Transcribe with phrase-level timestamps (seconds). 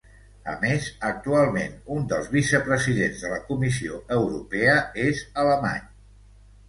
[0.51, 4.77] A més, actualment un dels vicepresidents de la Comissió Europea
[5.09, 5.85] és alemany.